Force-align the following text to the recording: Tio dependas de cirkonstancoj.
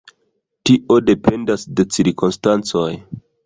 Tio 0.69 0.97
dependas 1.11 1.67
de 1.81 1.87
cirkonstancoj. 1.99 2.91